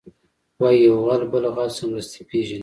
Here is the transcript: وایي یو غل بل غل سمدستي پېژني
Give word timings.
وایي 0.59 0.79
یو 0.85 0.95
غل 1.05 1.21
بل 1.31 1.43
غل 1.55 1.69
سمدستي 1.77 2.21
پېژني 2.29 2.59